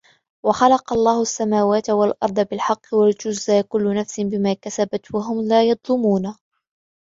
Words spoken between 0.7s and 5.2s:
الله السماوات والأرض بالحق ولتجزى كل نفس بما كسبت